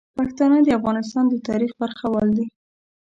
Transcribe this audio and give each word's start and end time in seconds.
پښتانه 0.17 0.57
د 0.63 0.69
افغانستان 0.79 1.25
د 1.29 1.33
تاریخ 1.47 1.71
برخوال 1.81 2.27
دي. 2.37 2.45